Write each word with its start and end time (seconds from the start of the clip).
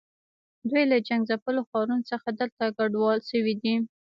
دوی 0.69 0.83
له 0.91 0.97
جنګ 1.07 1.21
ځپلو 1.29 1.61
ښارونو 1.69 2.07
څخه 2.11 2.27
دلته 2.39 2.63
کډوال 2.77 3.19
شوي 3.29 3.53
دي. 3.61 3.75